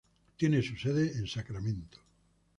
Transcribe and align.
Tiene 0.35 0.63
su 0.63 0.75
sede 0.77 1.15
en 1.19 1.27
Sacramento. 1.27 1.99